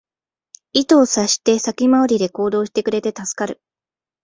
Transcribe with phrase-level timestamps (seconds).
[0.73, 3.61] 意図を察して先回りで行動してくれて助かる